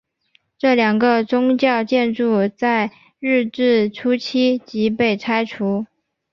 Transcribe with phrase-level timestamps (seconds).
[0.57, 5.85] 这两个宗教建筑在日治初期即被拆除。